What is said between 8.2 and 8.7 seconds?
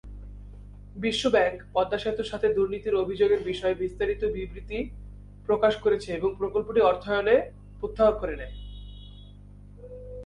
করে নেয়।